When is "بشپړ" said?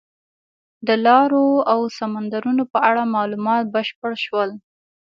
3.75-4.11